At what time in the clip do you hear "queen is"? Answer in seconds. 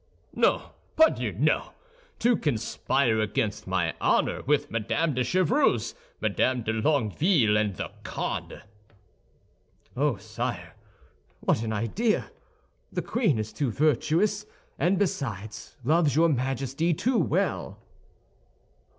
13.03-13.53